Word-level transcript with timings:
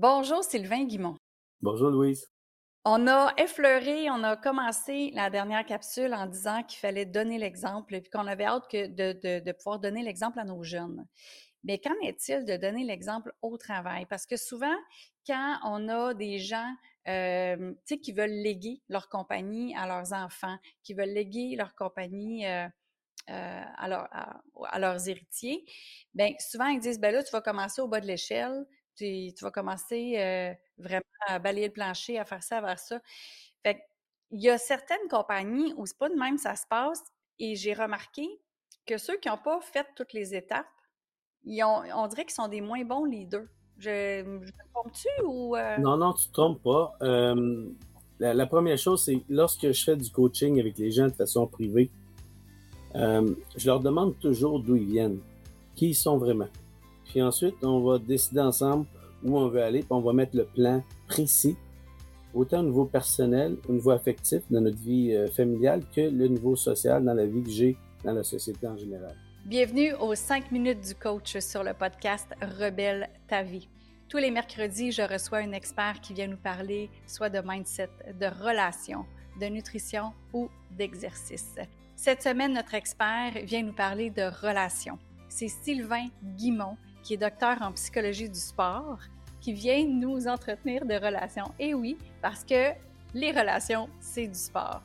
Bonjour 0.00 0.44
Sylvain 0.44 0.84
Guimont. 0.84 1.16
Bonjour 1.60 1.90
Louise. 1.90 2.30
On 2.84 3.08
a 3.08 3.34
effleuré, 3.36 4.08
on 4.10 4.22
a 4.22 4.36
commencé 4.36 5.10
la 5.12 5.28
dernière 5.28 5.66
capsule 5.66 6.14
en 6.14 6.26
disant 6.26 6.62
qu'il 6.62 6.78
fallait 6.78 7.04
donner 7.04 7.36
l'exemple 7.36 7.96
et 7.96 8.02
qu'on 8.04 8.28
avait 8.28 8.44
hâte 8.44 8.68
que 8.70 8.86
de, 8.86 9.52
pouvoir 9.54 9.80
donner 9.80 10.04
l'exemple 10.04 10.38
à 10.38 10.44
nos 10.44 10.62
jeunes. 10.62 11.04
Mais 11.64 11.80
qu'en 11.80 11.98
est-il 12.04 12.44
de 12.44 12.56
donner 12.56 12.84
l'exemple 12.84 13.32
au 13.42 13.58
travail? 13.58 14.06
Parce 14.06 14.24
que 14.24 14.36
souvent, 14.36 14.76
quand 15.26 15.58
on 15.64 15.88
a 15.88 16.14
des 16.14 16.38
gens 16.38 16.72
euh, 17.08 17.74
qui 17.88 18.12
veulent 18.12 18.30
léguer 18.30 18.80
leur 18.88 19.08
compagnie 19.08 19.74
à 19.74 19.88
leurs 19.88 20.12
enfants, 20.12 20.58
qui 20.84 20.94
veulent 20.94 21.12
léguer 21.12 21.56
leur 21.56 21.74
compagnie 21.74 22.46
euh, 22.46 22.68
euh, 23.30 23.62
à, 23.76 24.78
leurs 24.78 25.08
héritiers, 25.08 25.64
bien, 26.14 26.34
souvent 26.38 26.68
ils 26.68 26.78
disent, 26.78 27.00
ben 27.00 27.12
là, 27.12 27.24
tu 27.24 27.32
vas 27.32 27.40
commencer 27.40 27.80
au 27.80 27.88
bas 27.88 28.00
de 28.00 28.06
l'échelle, 28.06 28.64
tu, 28.98 29.32
vas 29.44 29.50
commencer 29.50 30.14
euh, 30.18 30.52
vraiment 30.76 31.02
à 31.26 31.38
balayer 31.38 31.68
le 31.68 31.72
plancher, 31.72 32.18
à 32.18 32.24
faire 32.24 32.42
ça, 32.42 32.58
à 32.58 32.62
faire 32.62 32.78
ça. 32.78 33.00
Fait 33.62 33.80
il 34.30 34.42
y 34.42 34.50
a 34.50 34.58
certaines 34.58 35.08
compagnies 35.08 35.72
où 35.76 35.86
c'est 35.86 35.96
pas 35.96 36.10
de 36.10 36.14
même 36.14 36.36
ça 36.36 36.54
se 36.54 36.66
passe 36.68 37.02
et 37.38 37.56
j'ai 37.56 37.72
remarqué 37.72 38.28
que 38.84 38.98
ceux 38.98 39.16
qui 39.16 39.28
n'ont 39.28 39.38
pas 39.38 39.58
fait 39.60 39.86
toutes 39.96 40.12
les 40.12 40.34
étapes, 40.34 40.66
ils 41.44 41.62
ont, 41.62 41.82
on 41.94 42.06
dirait 42.08 42.24
qu'ils 42.24 42.34
sont 42.34 42.48
des 42.48 42.60
moins 42.60 42.84
bons 42.84 43.04
leaders. 43.04 43.46
Je, 43.78 44.22
me 44.22 44.44
trompe-tu 44.74 45.08
ou... 45.24 45.56
Euh? 45.56 45.78
Non, 45.78 45.96
non, 45.96 46.12
tu 46.12 46.28
te 46.28 46.32
trompes 46.32 46.62
pas. 46.62 46.94
la, 48.18 48.46
première 48.46 48.76
chose, 48.76 49.02
c'est 49.04 49.22
lorsque 49.30 49.70
je 49.70 49.84
fais 49.84 49.96
du 49.96 50.10
coaching 50.10 50.60
avec 50.60 50.76
les 50.76 50.90
gens 50.90 51.06
de 51.06 51.12
façon 51.12 51.46
privée, 51.46 51.90
je 52.94 53.66
leur 53.66 53.80
demande 53.80 54.18
toujours 54.18 54.60
d'où 54.60 54.76
ils 54.76 54.90
viennent, 54.90 55.20
qui 55.74 55.90
ils 55.90 55.94
sont 55.94 56.18
vraiment. 56.18 56.48
Puis 57.08 57.22
ensuite, 57.22 57.56
on 57.62 57.80
va 57.80 57.98
décider 57.98 58.40
ensemble 58.40 58.86
où 59.24 59.36
on 59.38 59.48
veut 59.48 59.62
aller, 59.62 59.80
puis 59.80 59.88
on 59.90 60.00
va 60.00 60.12
mettre 60.12 60.36
le 60.36 60.44
plan 60.44 60.82
précis, 61.08 61.56
autant 62.34 62.60
au 62.60 62.64
niveau 62.64 62.84
personnel, 62.84 63.56
au 63.68 63.72
niveau 63.72 63.90
affectif 63.90 64.42
dans 64.50 64.60
notre 64.60 64.78
vie 64.78 65.14
euh, 65.14 65.26
familiale, 65.28 65.82
que 65.94 66.02
le 66.02 66.28
niveau 66.28 66.54
social 66.54 67.04
dans 67.04 67.14
la 67.14 67.26
vie 67.26 67.42
que 67.42 67.50
j'ai 67.50 67.76
dans 68.04 68.12
la 68.12 68.22
société 68.22 68.66
en 68.66 68.76
général. 68.76 69.16
Bienvenue 69.46 69.94
aux 69.94 70.14
5 70.14 70.52
minutes 70.52 70.86
du 70.86 70.94
coach 70.94 71.38
sur 71.38 71.64
le 71.64 71.72
podcast 71.72 72.28
Rebelle 72.42 73.08
ta 73.26 73.42
vie. 73.42 73.68
Tous 74.08 74.18
les 74.18 74.30
mercredis, 74.30 74.92
je 74.92 75.02
reçois 75.02 75.38
un 75.38 75.52
expert 75.52 76.00
qui 76.00 76.12
vient 76.12 76.28
nous 76.28 76.36
parler 76.36 76.90
soit 77.06 77.30
de 77.30 77.40
mindset, 77.44 77.90
de 78.20 78.26
relations, 78.26 79.06
de 79.40 79.46
nutrition 79.46 80.12
ou 80.32 80.48
d'exercice. 80.76 81.56
Cette 81.96 82.22
semaine, 82.22 82.52
notre 82.52 82.74
expert 82.74 83.32
vient 83.44 83.62
nous 83.62 83.72
parler 83.72 84.10
de 84.10 84.22
relations. 84.22 84.98
C'est 85.28 85.48
Sylvain 85.48 86.06
Guimont 86.36 86.76
qui 87.02 87.14
est 87.14 87.18
docteur 87.18 87.62
en 87.62 87.72
psychologie 87.72 88.28
du 88.28 88.38
sport, 88.38 88.98
qui 89.40 89.52
vient 89.52 89.86
nous 89.86 90.26
entretenir 90.26 90.84
de 90.84 90.94
relations. 90.94 91.52
Et 91.58 91.74
oui, 91.74 91.96
parce 92.20 92.44
que 92.44 92.72
les 93.14 93.30
relations, 93.30 93.88
c'est 94.00 94.26
du 94.26 94.38
sport. 94.38 94.82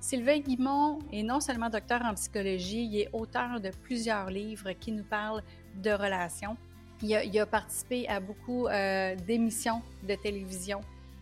Sylvain 0.00 0.40
Guimont 0.40 0.98
est 1.12 1.22
non 1.22 1.38
seulement 1.38 1.70
docteur 1.70 2.02
en 2.04 2.14
psychologie, 2.14 2.84
il 2.84 3.00
est 3.00 3.08
auteur 3.12 3.60
de 3.60 3.70
plusieurs 3.82 4.30
livres 4.30 4.72
qui 4.72 4.90
nous 4.90 5.04
parlent 5.04 5.42
de 5.80 5.90
relations. 5.90 6.56
Il 7.02 7.38
a, 7.38 7.46
participé 7.46 8.08
à 8.08 8.20
beaucoup 8.20 8.66
euh, 8.66 9.16
d'émissions 9.16 9.82
de 10.06 10.14
télévision. 10.14 10.80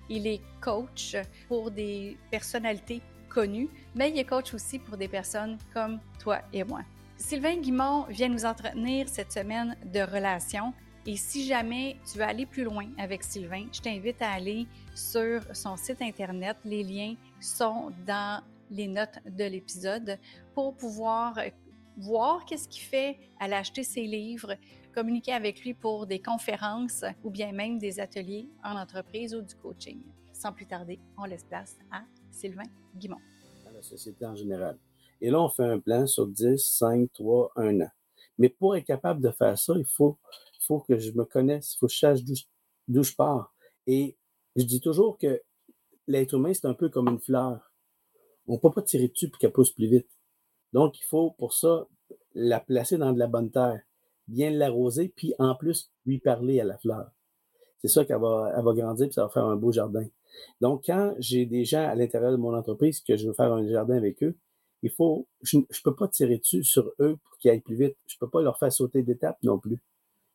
Il 0.09 0.27
est 0.27 0.41
coach 0.61 1.17
pour 1.49 1.71
des 1.71 2.17
personnalités 2.31 3.01
connues, 3.29 3.69
mais 3.95 4.11
il 4.11 4.19
est 4.19 4.25
coach 4.25 4.53
aussi 4.53 4.79
pour 4.79 4.97
des 4.97 5.09
personnes 5.09 5.57
comme 5.73 6.01
toi 6.19 6.41
et 6.53 6.65
moi. 6.65 6.81
Sylvain 7.21 7.59
Guimont 7.59 8.07
vient 8.09 8.31
nous 8.31 8.47
entretenir 8.47 9.07
cette 9.07 9.31
semaine 9.31 9.77
de 9.93 10.01
relations. 10.01 10.73
Et 11.07 11.17
si 11.17 11.45
jamais 11.45 11.99
tu 12.11 12.17
veux 12.17 12.25
aller 12.25 12.47
plus 12.47 12.65
loin 12.65 12.89
avec 12.99 13.23
Sylvain, 13.23 13.67
je 13.71 13.81
t'invite 13.81 14.21
à 14.23 14.33
aller 14.33 14.67
sur 14.95 15.43
son 15.55 15.77
site 15.77 16.01
Internet. 16.01 16.57
Les 16.65 16.83
liens 16.83 17.15
sont 17.39 17.93
dans 18.07 18.43
les 18.71 18.89
notes 18.89 19.19
de 19.27 19.45
l'épisode 19.45 20.19
pour 20.55 20.75
pouvoir 20.75 21.39
voir 21.99 22.45
qu'est-ce 22.47 22.67
qu'il 22.67 22.83
fait, 22.83 23.19
aller 23.39 23.55
acheter 23.55 23.85
ses 23.85 24.07
livres, 24.07 24.55
communiquer 24.95 25.35
avec 25.35 25.63
lui 25.63 25.75
pour 25.75 26.07
des 26.07 26.23
conférences 26.23 27.05
ou 27.23 27.31
bien 27.31 27.53
même 27.53 27.79
des 27.79 28.01
ateliers 28.01 28.49
en 28.65 28.77
entreprise 28.77 29.35
ou 29.35 29.43
du 29.43 29.55
coaching. 29.57 30.01
Sans 30.33 30.53
plus 30.53 30.67
tarder, 30.67 30.99
on 31.19 31.27
laisse 31.27 31.45
place 31.45 31.79
à 31.93 32.03
Sylvain 32.31 32.69
Guimont. 32.97 33.21
À 33.69 33.73
la 33.73 33.83
société 33.83 34.25
en 34.25 34.35
général. 34.35 34.79
Et 35.21 35.31
là, 35.31 35.41
on 35.41 35.49
fait 35.49 35.65
un 35.65 35.79
plan 35.79 36.07
sur 36.07 36.27
10, 36.27 36.57
5, 36.57 37.13
3, 37.13 37.53
1 37.57 37.81
an. 37.81 37.91
Mais 38.39 38.49
pour 38.49 38.77
être 38.77 38.87
capable 38.87 39.21
de 39.21 39.31
faire 39.31 39.59
ça, 39.59 39.75
il 39.77 39.85
faut, 39.85 40.19
que 40.87 40.99
je 40.99 41.13
me 41.13 41.25
connaisse, 41.25 41.75
il 41.75 41.79
faut 41.79 41.87
que 41.87 41.93
je 41.93 41.99
sache 41.99 42.21
d'où 42.89 43.03
je 43.03 43.15
pars. 43.15 43.55
Et 43.87 44.17
je 44.57 44.65
dis 44.65 44.81
toujours 44.81 45.19
que 45.19 45.43
l'être 46.07 46.35
humain, 46.35 46.55
c'est 46.55 46.67
un 46.67 46.75
peu 46.75 46.89
comme 46.89 47.09
une 47.09 47.21
fleur. 47.21 47.73
On 48.47 48.55
ne 48.55 48.59
peut 48.59 48.71
pas 48.71 48.83
tirer 48.83 49.09
dessus 49.09 49.29
pour 49.29 49.39
qu'elle 49.39 49.53
pousse 49.53 49.73
plus 49.73 49.89
vite. 49.89 50.09
Donc, 50.73 50.99
il 51.01 51.05
faut 51.05 51.33
pour 51.33 51.53
ça 51.53 51.87
la 52.35 52.61
placer 52.61 52.97
dans 52.97 53.13
de 53.13 53.19
la 53.19 53.27
bonne 53.27 53.51
terre, 53.51 53.83
bien 54.29 54.51
l'arroser, 54.51 55.13
puis 55.15 55.35
en 55.39 55.55
plus, 55.55 55.91
lui 56.07 56.19
parler 56.19 56.61
à 56.61 56.65
la 56.65 56.79
fleur. 56.79 57.11
C'est 57.83 57.89
ça 57.89 58.05
qu'elle 58.05 58.21
va, 58.21 58.53
elle 58.57 58.65
va 58.65 58.73
grandir, 58.73 59.07
puis 59.07 59.15
ça 59.15 59.25
va 59.25 59.31
faire 59.31 59.45
un 59.45 59.57
beau 59.57 59.73
jardin. 59.73 60.07
Donc, 60.61 60.85
quand 60.87 61.15
j'ai 61.19 61.47
des 61.47 61.65
gens 61.65 61.87
à 61.87 61.95
l'intérieur 61.95 62.33
de 62.33 62.37
mon 62.37 62.55
entreprise 62.57 63.01
que 63.01 63.17
je 63.17 63.27
veux 63.27 63.35
faire 63.35 63.53
un 63.53 63.67
jardin 63.69 63.97
avec 63.97 64.23
eux, 64.23 64.37
il 64.83 64.91
faut, 64.91 65.27
je 65.43 65.59
ne 65.59 65.65
peux 65.85 65.95
pas 65.95 66.09
tirer 66.09 66.39
dessus 66.39 66.65
sur 66.65 66.93
eux 67.01 67.19
pour 67.23 67.39
qu'ils 67.39 67.51
aillent 67.51 67.61
plus 67.61 67.77
vite. 67.77 67.97
Je 68.07 68.17
peux 68.19 68.29
pas 68.29 68.41
leur 68.41 68.59
faire 68.59 68.73
sauter 68.73 69.03
d'étapes 69.03 69.39
non 69.43 69.59
plus. 69.59 69.79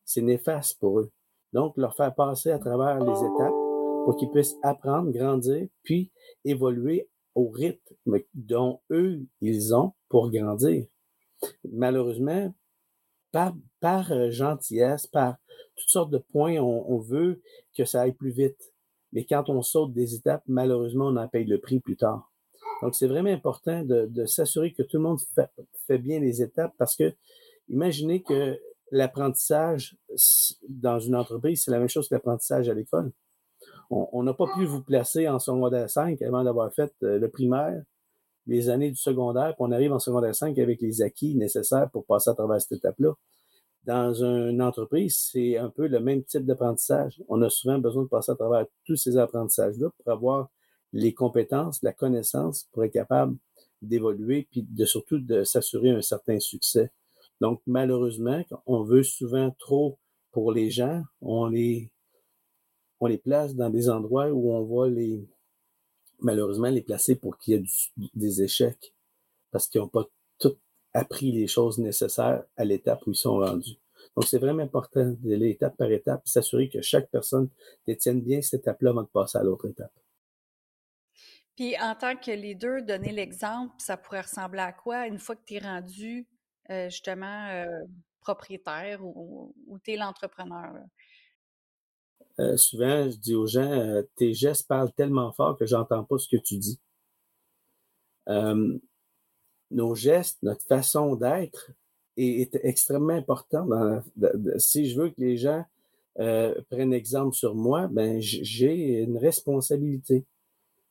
C'est 0.03 0.22
néfaste 0.22 0.79
pour 0.79 1.00
eux. 1.00 1.11
Donc, 1.53 1.78
leur 1.78 1.95
faire 1.95 2.13
passer 2.13 2.51
à 2.51 2.59
travers 2.59 3.00
les 3.00 3.17
étapes 3.17 3.53
pour 4.06 4.16
qu'ils 4.17 4.29
puissent 4.29 4.57
apprendre, 4.61 5.11
grandir, 5.11 5.67
puis 5.83 6.11
évoluer 6.44 7.09
au 7.33 7.50
rythme 7.50 8.19
dont 8.33 8.81
eux, 8.91 9.25
ils 9.41 9.73
ont 9.73 9.94
pour 10.09 10.29
grandir. 10.29 10.85
Malheureusement, 11.72 12.53
par, 13.31 13.53
par 13.79 14.12
euh, 14.12 14.29
gentillesse, 14.29 15.07
par 15.07 15.38
toutes 15.75 15.89
sortes 15.89 16.12
de 16.12 16.17
points, 16.17 16.57
on, 16.57 16.85
on 16.88 17.00
veut 17.00 17.41
que 17.75 17.83
ça 17.83 18.01
aille 18.01 18.13
plus 18.13 18.31
vite. 18.31 18.73
Mais 19.12 19.25
quand 19.25 19.50
on 19.50 19.62
saute 19.62 19.94
des 19.94 20.13
étapes, 20.16 20.44
malheureusement, 20.47 21.07
on 21.07 21.17
en 21.17 21.27
paye 21.27 21.45
le 21.45 21.59
prix 21.59 21.79
plus 21.79 21.97
tard. 21.97 22.31
Donc, 22.81 22.96
c'est 22.96 23.08
vraiment 23.08 23.31
important 23.31 23.84
de, 23.84 24.25
s'assurer 24.25 24.74
que 24.74 24.84
tout 24.84 24.97
le 24.97 25.03
monde 25.03 25.19
fait, 25.88 25.97
bien 25.97 26.19
les 26.19 26.41
étapes 26.41 26.74
parce 26.78 26.96
que 26.96 27.13
imaginez 27.69 28.22
que 28.22 28.59
l'apprentissage 28.91 29.97
dans 30.68 31.00
une 31.00 31.16
entreprise, 31.16 31.63
c'est 31.63 31.72
la 31.72 31.80
même 31.80 31.90
chose 31.90 32.08
que 32.08 32.16
l'apprentissage 32.16 32.69
à 32.69 32.74
l'école. 32.74 33.12
On 33.90 34.24
n'a 34.24 34.34
pas 34.34 34.47
pu 34.56 34.66
vous 34.66 34.81
placer 34.81 35.28
en 35.30 35.40
secondaire 35.40 35.90
5 35.90 36.22
avant 36.22 36.44
d'avoir 36.44 36.74
fait 36.74 36.91
euh, 37.03 37.19
le 37.19 37.30
primaire, 37.30 37.84
les 38.47 38.69
années 38.69 38.90
du 38.90 38.97
secondaire, 38.97 39.56
puis 39.56 39.57
on 39.59 39.72
arrive 39.72 39.94
en 39.94 40.00
secondaire 40.00 40.34
5 40.34 40.57
avec 40.57 40.81
les 40.81 41.02
acquis 41.02 41.36
nécessaires 41.36 41.90
pour 41.92 42.06
passer 42.06 42.31
à 42.31 42.34
travers 42.34 42.59
cette 42.62 42.80
étape-là. 42.80 43.13
Dans 43.84 44.13
une 44.24 44.62
entreprise, 44.63 45.30
c'est 45.31 45.57
un 45.57 45.69
peu 45.69 45.88
le 45.88 46.00
même 46.00 46.24
type 46.24 46.46
d'apprentissage. 46.46 47.22
On 47.30 47.42
a 47.44 47.50
souvent 47.50 47.78
besoin 47.78 48.03
de 48.03 48.07
passer 48.07 48.31
à 48.31 48.36
travers 48.36 48.66
tous 48.84 48.96
ces 48.96 49.18
apprentissages-là 49.18 49.90
pour 49.97 50.12
avoir 50.12 50.50
les 50.95 51.13
compétences, 51.13 51.83
la 51.83 51.91
connaissance 51.91 52.69
pour 52.72 52.85
être 52.85 52.94
capable 52.94 53.35
d'évoluer, 53.81 54.47
puis 54.50 54.63
de 54.63 54.85
surtout 54.85 55.19
de 55.19 55.44
s'assurer 55.44 55.89
un 55.89 56.01
certain 56.01 56.39
succès. 56.39 56.89
Donc, 57.41 57.61
malheureusement, 57.67 58.41
on 58.66 58.81
veut 58.81 59.03
souvent 59.03 59.51
trop 59.59 60.00
pour 60.31 60.53
les 60.53 60.72
gens, 60.72 61.03
on 61.19 61.47
les, 61.47 61.91
on 63.01 63.07
les 63.07 63.17
place 63.17 63.56
dans 63.56 63.69
des 63.69 63.89
endroits 63.89 64.31
où 64.31 64.53
on 64.53 64.63
va 64.63 64.89
les, 64.89 65.28
malheureusement, 66.22 66.69
les 66.69 66.81
placer 66.81 67.16
pour 67.16 67.38
qu'il 67.38 67.56
y 67.56 67.57
ait 67.57 68.09
des 68.16 68.41
échecs, 68.41 68.94
parce 69.51 69.67
qu'ils 69.67 69.81
n'ont 69.81 69.89
pas 69.89 70.07
tout 70.39 70.56
appris 70.94 71.33
les 71.33 71.47
choses 71.47 71.77
nécessaires 71.77 72.45
à 72.56 72.63
l'étape 72.63 73.06
où 73.06 73.12
ils 73.12 73.17
sont 73.17 73.38
rendus. 73.38 73.77
Donc, 74.16 74.27
c'est 74.27 74.39
vraiment 74.39 74.63
important 74.63 75.13
d'aller 75.19 75.50
étape 75.50 75.75
par 75.75 75.91
étape, 75.91 76.25
s'assurer 76.25 76.69
que 76.69 76.81
chaque 76.81 77.12
personne 77.12 77.50
détienne 77.85 78.22
bien 78.22 78.41
cette 78.41 78.62
étape-là 78.62 78.91
avant 78.91 79.03
de 79.03 79.07
passer 79.07 79.38
à 79.38 79.44
l'autre 79.44 79.68
étape. 79.68 79.92
Puis 81.56 81.78
en 81.80 81.96
tant 81.96 82.16
que 82.18 82.31
leader, 82.31 82.84
donner 82.84 83.12
l'exemple, 83.12 83.74
ça 83.78 83.96
pourrait 83.96 84.22
ressembler 84.22 84.60
à 84.60 84.74
quoi? 84.74 85.07
Une 85.07 85.19
fois 85.19 85.36
que 85.36 85.44
tu 85.46 85.56
es 85.56 85.60
rendu 85.60 86.28
euh, 86.69 86.90
justement 86.90 87.48
euh, 87.50 87.66
propriétaire 88.19 89.00
ou, 89.04 89.54
tu 89.84 89.94
es 89.94 89.98
l'entrepreneur? 89.98 90.74
Euh, 92.40 92.57
souvent, 92.57 93.10
je 93.10 93.16
dis 93.18 93.36
aux 93.36 93.48
gens, 93.48 94.02
tes 94.18 94.34
gestes 94.34 94.68
parlent 94.68 94.92
tellement 94.92 95.31
fort 95.31 95.57
que 95.57 95.66
j'entends 95.66 96.04
pas 96.04 96.18
ce 96.18 96.28
que 96.28 96.42
tu 96.42 96.57
dis. 96.57 96.80
nos 99.72 99.96
gestes, 99.96 100.44
notre 100.44 100.66
façon 100.66 101.16
d'être 101.16 101.72
est, 102.18 102.54
extrêmement 102.63 103.13
important. 103.13 103.68
si 104.57 104.90
je 104.90 105.00
veux 105.00 105.10
que 105.10 105.22
les 105.22 105.38
gens 105.38 105.63
prennent 106.16 106.94
exemple 106.94 107.36
sur 107.36 107.56
moi, 107.56 107.88
ben 107.88 108.19
j'ai 108.19 109.04
une 109.04 109.18
responsabilité 109.18 110.25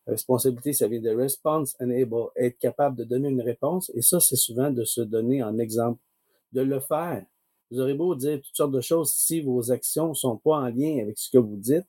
responsabilité, 0.06 0.72
ça 0.72 0.88
vient 0.88 1.00
de 1.00 1.10
response 1.10 1.76
enable, 1.80 2.28
être 2.36 2.58
capable 2.58 2.96
de 2.96 3.04
donner 3.04 3.28
une 3.28 3.40
réponse. 3.40 3.90
Et 3.94 4.02
ça, 4.02 4.20
c'est 4.20 4.36
souvent 4.36 4.70
de 4.70 4.84
se 4.84 5.00
donner 5.00 5.42
en 5.42 5.58
exemple, 5.58 6.00
de 6.52 6.60
le 6.60 6.80
faire. 6.80 7.24
Vous 7.70 7.80
aurez 7.80 7.94
beau 7.94 8.14
dire 8.14 8.40
toutes 8.40 8.56
sortes 8.56 8.72
de 8.72 8.80
choses, 8.80 9.12
si 9.12 9.40
vos 9.40 9.72
actions 9.72 10.14
sont 10.14 10.36
pas 10.36 10.58
en 10.58 10.68
lien 10.68 10.98
avec 11.00 11.18
ce 11.18 11.30
que 11.30 11.38
vous 11.38 11.56
dites, 11.56 11.88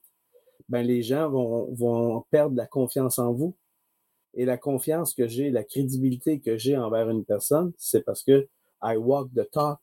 ben 0.68 0.82
les 0.82 1.02
gens 1.02 1.30
vont, 1.30 1.72
vont 1.74 2.24
perdre 2.30 2.56
la 2.56 2.66
confiance 2.66 3.18
en 3.18 3.32
vous. 3.32 3.54
Et 4.34 4.44
la 4.44 4.58
confiance 4.58 5.14
que 5.14 5.28
j'ai, 5.28 5.50
la 5.50 5.64
crédibilité 5.64 6.40
que 6.40 6.56
j'ai 6.56 6.76
envers 6.76 7.08
une 7.08 7.24
personne, 7.24 7.72
c'est 7.78 8.02
parce 8.02 8.22
que 8.22 8.48
I 8.82 8.96
walk 8.96 9.30
the 9.34 9.48
talk. 9.50 9.78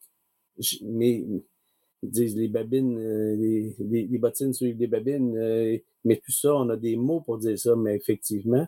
Mais 0.81 1.25
ils 2.03 2.11
disent 2.11 2.35
les 2.35 2.50
babines, 2.50 3.00
euh, 3.00 3.35
les, 3.38 3.75
les, 3.79 4.17
bottines 4.17 4.53
suivent 4.53 4.77
les 4.77 4.88
babines, 4.88 5.38
euh, 5.38 5.77
mais 6.03 6.17
tout 6.17 6.33
ça, 6.33 6.53
on 6.53 6.67
a 6.69 6.75
des 6.75 6.97
mots 6.97 7.21
pour 7.21 7.38
dire 7.38 7.57
ça, 7.57 7.77
mais 7.77 7.95
effectivement, 7.95 8.67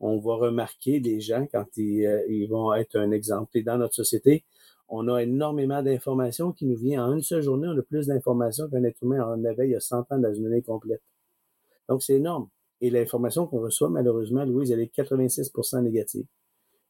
on 0.00 0.18
va 0.18 0.34
remarquer 0.34 1.00
des 1.00 1.18
gens 1.20 1.46
quand 1.50 1.64
ils, 1.78 2.04
euh, 2.04 2.22
ils 2.28 2.46
vont 2.46 2.74
être 2.74 2.96
un 2.96 3.10
exemple. 3.10 3.56
Et 3.56 3.62
dans 3.62 3.78
notre 3.78 3.94
société, 3.94 4.44
on 4.86 5.08
a 5.08 5.22
énormément 5.22 5.82
d'informations 5.82 6.52
qui 6.52 6.66
nous 6.66 6.76
viennent. 6.76 7.00
En 7.00 7.14
une 7.14 7.22
seule 7.22 7.42
journée, 7.42 7.68
on 7.68 7.78
a 7.78 7.82
plus 7.82 8.06
d'informations 8.06 8.68
qu'un 8.68 8.84
être 8.84 9.02
humain 9.02 9.24
en 9.24 9.42
avait 9.44 9.68
il 9.68 9.72
y 9.72 9.74
a 9.74 9.80
100 9.80 10.12
ans 10.12 10.18
dans 10.18 10.34
une 10.34 10.46
année 10.46 10.62
complète. 10.62 11.02
Donc, 11.88 12.02
c'est 12.02 12.14
énorme. 12.14 12.50
Et 12.82 12.90
l'information 12.90 13.46
qu'on 13.46 13.60
reçoit, 13.60 13.88
malheureusement, 13.88 14.44
Louise, 14.44 14.70
elle 14.70 14.80
est 14.80 14.94
86% 14.94 15.82
négative. 15.82 16.26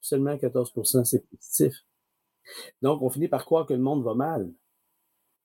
Seulement 0.00 0.34
14% 0.34 1.04
c'est 1.04 1.24
positif. 1.28 1.84
Donc, 2.82 3.00
on 3.02 3.10
finit 3.10 3.28
par 3.28 3.44
croire 3.44 3.64
que 3.64 3.74
le 3.74 3.80
monde 3.80 4.02
va 4.02 4.14
mal. 4.14 4.52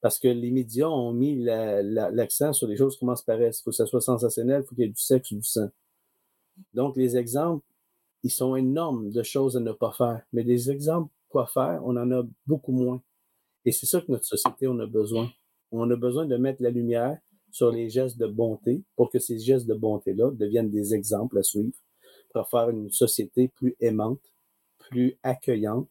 Parce 0.03 0.19
que 0.19 0.27
les 0.27 0.51
médias 0.51 0.89
ont 0.89 1.13
mis 1.13 1.37
l'accent 1.37 2.51
sur 2.51 2.67
les 2.67 2.75
choses 2.75 2.97
qui 2.97 3.05
S. 3.05 3.59
Il 3.59 3.63
faut 3.63 3.69
que 3.69 3.75
ça 3.77 3.85
soit 3.85 4.01
sensationnel, 4.01 4.61
il 4.61 4.67
faut 4.67 4.75
qu'il 4.75 4.83
y 4.83 4.87
ait 4.87 4.91
du 4.91 5.01
sexe 5.01 5.31
ou 5.31 5.37
du 5.37 5.43
sang. 5.43 5.69
Donc, 6.73 6.97
les 6.97 7.15
exemples, 7.15 7.65
ils 8.21 8.29
sont 8.29 8.57
énormes 8.57 9.11
de 9.11 9.23
choses 9.23 9.55
à 9.55 9.61
ne 9.61 9.71
pas 9.71 9.93
faire. 9.93 10.21
Mais 10.33 10.43
des 10.43 10.69
exemples 10.69 11.09
quoi 11.29 11.47
faire, 11.47 11.79
on 11.85 11.95
en 11.95 12.11
a 12.11 12.21
beaucoup 12.45 12.73
moins. 12.73 13.01
Et 13.63 13.71
c'est 13.71 13.85
ça 13.85 14.01
que 14.01 14.11
notre 14.11 14.25
société, 14.25 14.67
on 14.67 14.77
a 14.79 14.85
besoin. 14.85 15.31
On 15.71 15.89
a 15.89 15.95
besoin 15.95 16.25
de 16.25 16.35
mettre 16.35 16.61
la 16.61 16.69
lumière 16.69 17.17
sur 17.49 17.71
les 17.71 17.89
gestes 17.89 18.17
de 18.17 18.27
bonté 18.27 18.83
pour 18.97 19.09
que 19.09 19.19
ces 19.19 19.39
gestes 19.39 19.67
de 19.67 19.73
bonté-là 19.73 20.31
deviennent 20.31 20.69
des 20.69 20.93
exemples 20.93 21.37
à 21.37 21.43
suivre 21.43 21.71
pour 22.33 22.49
faire 22.49 22.69
une 22.69 22.89
société 22.89 23.47
plus 23.47 23.77
aimante, 23.79 24.33
plus 24.79 25.17
accueillante 25.23 25.87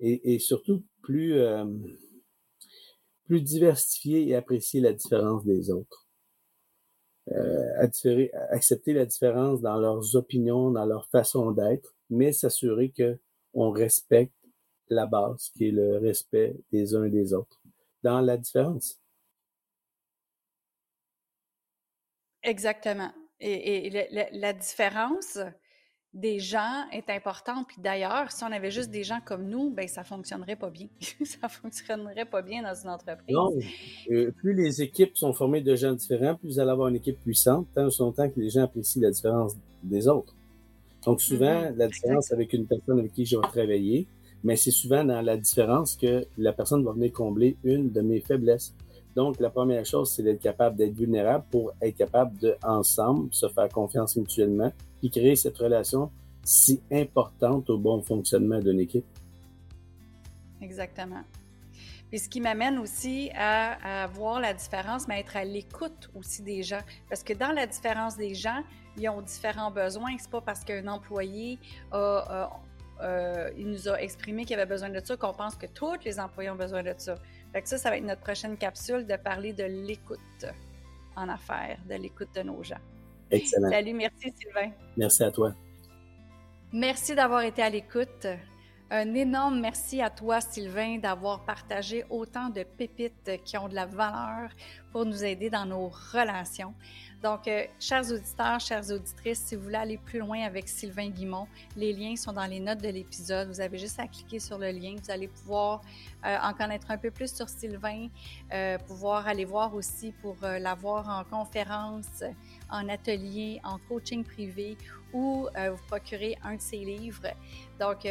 et, 0.00 0.40
surtout 0.40 0.82
plus, 1.00 1.34
euh, 1.34 1.64
plus 3.30 3.42
diversifier 3.42 4.28
et 4.28 4.34
apprécier 4.34 4.80
la 4.80 4.92
différence 4.92 5.44
des 5.44 5.70
autres. 5.70 6.08
Euh, 7.28 8.26
accepter 8.50 8.92
la 8.92 9.06
différence 9.06 9.60
dans 9.60 9.76
leurs 9.76 10.16
opinions, 10.16 10.72
dans 10.72 10.84
leur 10.84 11.06
façon 11.10 11.52
d'être, 11.52 11.94
mais 12.08 12.32
s'assurer 12.32 12.90
que 12.90 13.20
on 13.54 13.70
respecte 13.70 14.34
la 14.88 15.06
base, 15.06 15.50
qui 15.54 15.68
est 15.68 15.70
le 15.70 15.98
respect 15.98 16.56
des 16.72 16.96
uns 16.96 17.04
et 17.04 17.10
des 17.10 17.32
autres, 17.32 17.62
dans 18.02 18.20
la 18.20 18.36
différence. 18.36 19.00
Exactement. 22.42 23.12
Et, 23.38 23.90
la 24.32 24.52
différence, 24.54 25.38
des 26.12 26.40
gens 26.40 26.88
est 26.92 27.08
importante. 27.08 27.68
Puis 27.68 27.80
d'ailleurs, 27.80 28.32
si 28.32 28.42
on 28.42 28.52
avait 28.52 28.70
juste 28.70 28.90
des 28.90 29.04
gens 29.04 29.20
comme 29.24 29.48
nous, 29.48 29.70
ben 29.70 29.86
ça 29.86 30.02
fonctionnerait 30.02 30.56
pas 30.56 30.70
bien. 30.70 30.88
ça 31.24 31.48
fonctionnerait 31.48 32.24
pas 32.24 32.42
bien 32.42 32.62
dans 32.62 32.74
une 32.74 32.90
entreprise. 32.90 33.34
Non. 33.34 33.50
Euh, 34.10 34.32
plus 34.32 34.54
les 34.54 34.82
équipes 34.82 35.16
sont 35.16 35.32
formées 35.32 35.60
de 35.60 35.74
gens 35.76 35.92
différents, 35.92 36.34
plus 36.34 36.48
vous 36.48 36.58
allez 36.58 36.70
avoir 36.70 36.88
une 36.88 36.96
équipe 36.96 37.20
puissante, 37.20 37.66
tant 37.74 37.88
longtemps 37.98 38.28
que 38.28 38.40
les 38.40 38.50
gens 38.50 38.64
apprécient 38.64 39.02
la 39.02 39.10
différence 39.10 39.54
des 39.82 40.08
autres. 40.08 40.34
Donc 41.04 41.20
souvent, 41.20 41.62
mm-hmm. 41.62 41.76
la 41.76 41.88
différence 41.88 42.32
avec 42.32 42.52
une 42.52 42.66
personne 42.66 42.98
avec 42.98 43.12
qui 43.12 43.24
je 43.24 43.36
vais 43.36 43.48
travailler, 43.48 44.06
mais 44.42 44.56
c'est 44.56 44.70
souvent 44.70 45.04
dans 45.04 45.22
la 45.22 45.36
différence 45.36 45.96
que 45.96 46.26
la 46.36 46.52
personne 46.52 46.84
va 46.84 46.92
venir 46.92 47.12
combler 47.12 47.56
une 47.62 47.90
de 47.90 48.00
mes 48.00 48.20
faiblesses. 48.20 48.74
Donc, 49.16 49.40
la 49.40 49.50
première 49.50 49.84
chose, 49.84 50.12
c'est 50.12 50.22
d'être 50.22 50.40
capable 50.40 50.76
d'être 50.76 50.94
vulnérable 50.94 51.44
pour 51.50 51.72
être 51.80 51.96
capable 51.96 52.38
de, 52.38 52.54
ensemble, 52.62 53.28
se 53.32 53.48
faire 53.48 53.68
confiance 53.68 54.16
mutuellement, 54.16 54.72
puis 55.00 55.10
créer 55.10 55.36
cette 55.36 55.58
relation 55.58 56.10
si 56.44 56.80
importante 56.90 57.68
au 57.70 57.78
bon 57.78 58.00
fonctionnement 58.02 58.60
d'une 58.60 58.80
équipe. 58.80 59.04
Exactement. 60.60 61.22
Puis 62.10 62.18
ce 62.18 62.28
qui 62.28 62.40
m'amène 62.40 62.78
aussi 62.78 63.30
à, 63.36 64.06
voir 64.08 64.40
la 64.40 64.52
différence, 64.52 65.06
mais 65.06 65.20
être 65.20 65.36
à 65.36 65.44
l'écoute 65.44 66.10
aussi 66.14 66.42
des 66.42 66.62
gens. 66.62 66.80
Parce 67.08 67.22
que 67.22 67.32
dans 67.32 67.52
la 67.52 67.66
différence 67.66 68.16
des 68.16 68.34
gens, 68.34 68.62
ils 68.96 69.08
ont 69.08 69.22
différents 69.22 69.70
besoins. 69.70 70.16
C'est 70.18 70.30
pas 70.30 70.40
parce 70.40 70.64
qu'un 70.64 70.88
employé 70.88 71.58
a, 71.92 72.50
euh, 73.02 73.50
il 73.56 73.68
nous 73.68 73.88
a 73.88 74.00
exprimé 74.00 74.44
qu'il 74.44 74.56
avait 74.56 74.68
besoin 74.68 74.90
de 74.90 75.00
ça, 75.04 75.16
qu'on 75.16 75.32
pense 75.32 75.56
que 75.56 75.66
tous 75.66 75.96
les 76.04 76.20
employés 76.20 76.50
ont 76.50 76.56
besoin 76.56 76.82
de 76.82 76.94
ça. 76.96 77.14
Fait 77.52 77.62
que 77.62 77.68
ça, 77.68 77.78
ça 77.78 77.90
va 77.90 77.96
être 77.96 78.04
notre 78.04 78.20
prochaine 78.20 78.56
capsule 78.56 79.06
de 79.06 79.16
parler 79.16 79.52
de 79.52 79.64
l'écoute 79.64 80.46
en 81.16 81.28
affaires, 81.28 81.78
de 81.88 81.94
l'écoute 81.94 82.28
de 82.34 82.42
nos 82.42 82.62
gens. 82.62 82.80
Excellent. 83.30 83.70
Salut, 83.70 83.94
merci 83.94 84.32
Sylvain. 84.36 84.70
Merci 84.96 85.22
à 85.22 85.30
toi. 85.30 85.54
Merci 86.72 87.14
d'avoir 87.14 87.42
été 87.42 87.62
à 87.62 87.70
l'écoute. 87.70 88.26
Un 88.92 89.14
énorme 89.14 89.60
merci 89.60 90.02
à 90.02 90.10
toi, 90.10 90.40
Sylvain, 90.40 90.98
d'avoir 90.98 91.44
partagé 91.44 92.04
autant 92.10 92.48
de 92.48 92.64
pépites 92.64 93.30
qui 93.44 93.56
ont 93.56 93.68
de 93.68 93.74
la 93.74 93.86
valeur 93.86 94.50
pour 94.90 95.06
nous 95.06 95.24
aider 95.24 95.48
dans 95.48 95.64
nos 95.64 95.88
relations. 96.12 96.74
Donc, 97.22 97.46
euh, 97.48 97.66
chers 97.78 98.10
auditeurs, 98.10 98.58
chères 98.60 98.90
auditrices, 98.90 99.40
si 99.40 99.54
vous 99.54 99.64
voulez 99.64 99.76
aller 99.76 99.98
plus 99.98 100.20
loin 100.20 100.42
avec 100.42 100.66
Sylvain 100.68 101.10
Guimont, 101.10 101.46
les 101.76 101.92
liens 101.92 102.16
sont 102.16 102.32
dans 102.32 102.46
les 102.46 102.60
notes 102.60 102.80
de 102.80 102.88
l'épisode. 102.88 103.48
Vous 103.48 103.60
avez 103.60 103.76
juste 103.76 104.00
à 104.00 104.06
cliquer 104.06 104.38
sur 104.38 104.56
le 104.56 104.70
lien. 104.70 104.94
Vous 105.02 105.10
allez 105.10 105.28
pouvoir 105.28 105.82
euh, 106.24 106.38
en 106.42 106.54
connaître 106.54 106.90
un 106.90 106.96
peu 106.96 107.10
plus 107.10 107.34
sur 107.34 107.46
Sylvain, 107.48 108.08
euh, 108.54 108.78
pouvoir 108.78 109.28
aller 109.28 109.44
voir 109.44 109.74
aussi 109.74 110.12
pour 110.12 110.36
l'avoir 110.40 111.08
en 111.10 111.24
conférence, 111.24 112.24
en 112.70 112.88
atelier, 112.88 113.60
en 113.64 113.78
coaching 113.88 114.24
privé 114.24 114.78
ou 115.12 115.48
vous 115.56 115.82
procurer 115.88 116.38
un 116.44 116.54
de 116.54 116.60
ses 116.60 116.78
livres. 116.78 117.26
Donc, 117.78 118.06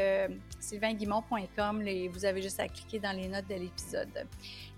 sylvainguimont.com, 0.59 1.83
vous 2.11 2.25
avez 2.25 2.41
juste 2.41 2.59
à 2.59 2.67
cliquer 2.67 2.99
dans 2.99 3.15
les 3.15 3.27
notes 3.29 3.47
de 3.47 3.55
l'épisode. 3.55 4.27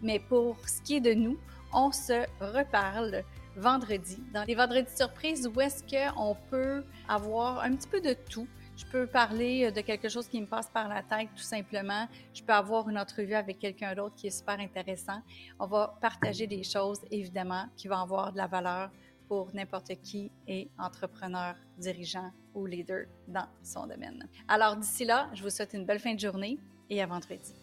Mais 0.02 0.20
pour 0.20 0.56
ce 0.70 0.82
qui 0.84 0.98
est 0.98 1.02
de 1.02 1.14
nous, 1.14 1.38
on 1.74 1.92
se 1.92 2.26
reparle 2.40 3.24
vendredi, 3.56 4.22
dans 4.34 4.44
les 4.44 4.56
vendredis 4.56 4.96
surprises 4.96 5.48
où 5.48 5.62
est-ce 5.62 5.84
qu'on 5.84 6.36
peut 6.50 6.84
avoir 7.08 7.60
un 7.60 7.76
petit 7.76 7.88
peu 7.88 8.02
de 8.02 8.16
tout? 8.30 8.48
Je 8.78 8.86
peux 8.86 9.06
parler 9.06 9.66
euh, 9.66 9.72
de 9.72 9.82
quelque 9.82 10.10
chose 10.10 10.28
qui 10.28 10.42
me 10.42 10.48
passe 10.48 10.68
par 10.70 10.88
la 10.88 11.04
tête 11.04 11.30
tout 11.36 11.44
simplement. 11.44 12.08
Je 12.34 12.42
peux 12.42 12.54
avoir 12.54 12.90
une 12.90 12.98
entrevue 12.98 13.36
avec 13.36 13.60
quelqu'un 13.60 13.94
d'autre 13.94 14.16
qui 14.16 14.28
est 14.28 14.32
super 14.32 14.60
intéressant. 14.60 15.22
On 15.60 15.68
va 15.68 15.98
partager 16.02 16.48
des 16.48 16.64
choses, 16.64 17.00
évidemment, 17.12 17.66
qui 17.76 17.88
vont 17.88 17.98
avoir 17.98 18.32
de 18.32 18.38
la 18.38 18.48
valeur 18.48 18.90
pour 19.28 19.54
n'importe 19.54 19.94
qui 20.02 20.32
est 20.48 20.70
entrepreneur, 20.78 21.56
dirigeant 21.78 22.32
ou 22.54 22.66
leader 22.66 23.06
dans 23.28 23.48
son 23.64 23.88
domaine. 23.88 24.28
Alors 24.48 24.76
d'ici 24.76 25.06
là, 25.06 25.30
je 25.34 25.44
vous 25.44 25.50
souhaite 25.50 25.74
une 25.74 25.86
belle 25.86 26.00
fin 26.00 26.16
de 26.16 26.20
journée 26.20 26.58
et 26.90 27.02
à 27.02 27.06
vendredi. 27.06 27.61